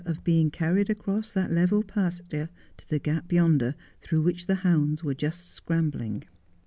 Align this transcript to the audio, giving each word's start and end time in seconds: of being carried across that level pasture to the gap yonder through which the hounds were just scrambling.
of 0.03 0.23
being 0.23 0.49
carried 0.49 0.89
across 0.89 1.31
that 1.31 1.51
level 1.51 1.83
pasture 1.83 2.49
to 2.75 2.89
the 2.89 2.97
gap 2.97 3.31
yonder 3.31 3.75
through 3.99 4.23
which 4.23 4.47
the 4.47 4.55
hounds 4.65 5.03
were 5.03 5.13
just 5.13 5.51
scrambling. 5.53 6.23